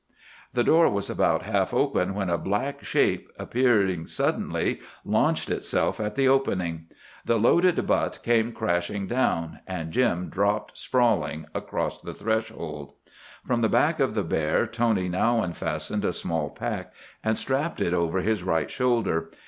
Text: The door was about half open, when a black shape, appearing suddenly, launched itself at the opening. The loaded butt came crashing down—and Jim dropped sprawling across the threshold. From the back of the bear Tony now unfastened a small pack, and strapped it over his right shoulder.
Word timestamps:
The 0.53 0.63
door 0.63 0.89
was 0.89 1.11
about 1.11 1.43
half 1.43 1.75
open, 1.75 2.15
when 2.15 2.27
a 2.31 2.37
black 2.39 2.83
shape, 2.83 3.29
appearing 3.37 4.07
suddenly, 4.07 4.79
launched 5.05 5.51
itself 5.51 5.99
at 5.99 6.15
the 6.15 6.27
opening. 6.27 6.87
The 7.23 7.37
loaded 7.37 7.85
butt 7.85 8.17
came 8.23 8.51
crashing 8.51 9.05
down—and 9.05 9.91
Jim 9.91 10.29
dropped 10.29 10.75
sprawling 10.79 11.45
across 11.53 12.01
the 12.01 12.15
threshold. 12.15 12.93
From 13.45 13.61
the 13.61 13.69
back 13.69 13.99
of 13.99 14.15
the 14.15 14.23
bear 14.23 14.65
Tony 14.65 15.07
now 15.07 15.43
unfastened 15.43 16.03
a 16.03 16.13
small 16.13 16.49
pack, 16.49 16.91
and 17.23 17.37
strapped 17.37 17.79
it 17.79 17.93
over 17.93 18.21
his 18.21 18.41
right 18.41 18.71
shoulder. 18.71 19.29